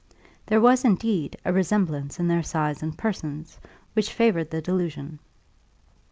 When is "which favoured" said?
3.93-4.49